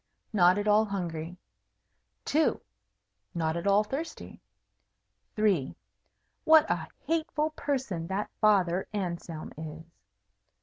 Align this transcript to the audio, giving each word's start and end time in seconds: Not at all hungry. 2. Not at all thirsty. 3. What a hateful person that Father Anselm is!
Not 0.33 0.57
at 0.57 0.67
all 0.67 0.83
hungry. 0.83 1.37
2. 2.25 2.59
Not 3.35 3.55
at 3.55 3.67
all 3.67 3.83
thirsty. 3.83 4.41
3. 5.35 5.75
What 6.43 6.67
a 6.71 6.87
hateful 7.05 7.51
person 7.51 8.07
that 8.07 8.31
Father 8.39 8.87
Anselm 8.95 9.51
is! 9.59 9.83